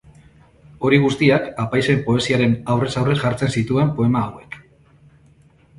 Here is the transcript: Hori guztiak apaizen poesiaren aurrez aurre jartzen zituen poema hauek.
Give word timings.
Hori 0.87 0.99
guztiak 1.03 1.45
apaizen 1.65 2.01
poesiaren 2.07 2.57
aurrez 2.77 2.91
aurre 3.03 3.17
jartzen 3.21 3.55
zituen 3.61 3.95
poema 4.01 4.27
hauek. 4.31 4.61